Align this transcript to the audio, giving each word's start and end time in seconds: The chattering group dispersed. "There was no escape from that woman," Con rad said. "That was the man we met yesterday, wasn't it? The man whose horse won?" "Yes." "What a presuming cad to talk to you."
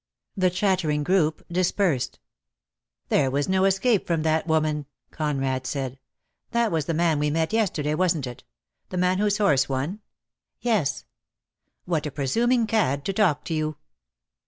The 0.35 0.49
chattering 0.49 1.03
group 1.03 1.43
dispersed. 1.51 2.17
"There 3.09 3.29
was 3.29 3.47
no 3.47 3.65
escape 3.65 4.07
from 4.07 4.23
that 4.23 4.47
woman," 4.47 4.87
Con 5.11 5.37
rad 5.37 5.67
said. 5.67 5.99
"That 6.49 6.71
was 6.71 6.85
the 6.85 6.95
man 6.95 7.19
we 7.19 7.29
met 7.29 7.53
yesterday, 7.53 7.93
wasn't 7.93 8.25
it? 8.25 8.43
The 8.89 8.97
man 8.97 9.19
whose 9.19 9.37
horse 9.37 9.69
won?" 9.69 10.01
"Yes." 10.59 11.05
"What 11.85 12.07
a 12.07 12.11
presuming 12.11 12.65
cad 12.65 13.05
to 13.05 13.13
talk 13.13 13.43
to 13.45 13.53
you." 13.53 13.77